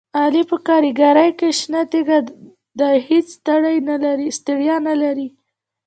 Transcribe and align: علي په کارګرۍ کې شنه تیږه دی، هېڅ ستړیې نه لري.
علي 0.21 0.43
په 0.49 0.57
کارګرۍ 0.67 1.29
کې 1.39 1.49
شنه 1.59 1.81
تیږه 1.91 2.19
دی، 2.79 2.95
هېڅ 3.07 3.27
ستړیې 3.37 4.77
نه 4.91 4.95
لري. 5.03 5.27